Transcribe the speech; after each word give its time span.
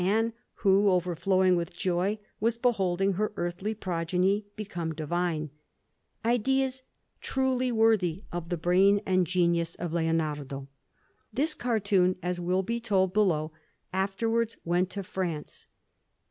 Anne, 0.03 0.33
who, 0.65 0.89
overflowing 0.89 1.55
with 1.55 1.75
joy, 1.75 2.17
was 2.39 2.57
beholding 2.57 3.13
her 3.13 3.31
earthly 3.37 3.75
progeny 3.75 4.43
become 4.55 4.95
divine 4.95 5.51
ideas 6.25 6.81
truly 7.19 7.71
worthy 7.71 8.23
of 8.31 8.49
the 8.49 8.57
brain 8.57 8.99
and 9.05 9.27
genius 9.27 9.75
of 9.75 9.93
Leonardo. 9.93 10.67
This 11.31 11.53
cartoon, 11.53 12.15
as 12.23 12.39
will 12.39 12.63
be 12.63 12.79
told 12.79 13.13
below, 13.13 13.51
afterwards 13.93 14.57
went 14.65 14.89
to 14.89 15.03
France. 15.03 15.67